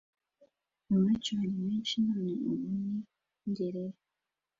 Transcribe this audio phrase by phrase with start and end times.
[0.93, 2.95] Iwacu hari henshi None ubu ni
[3.49, 3.97] ngerere: